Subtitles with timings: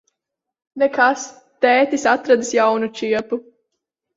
[0.83, 1.27] Nekas.
[1.67, 3.41] Tētis atradis jaunu čiepu.